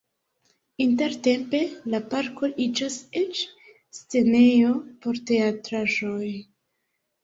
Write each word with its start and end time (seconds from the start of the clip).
Intertempe 0.85 1.59
la 1.95 1.99
parko 2.15 2.51
iĝas 2.67 2.99
eĉ 3.23 3.45
scenejo 4.01 4.77
por 5.07 5.25
teatraĵoj. 5.33 6.37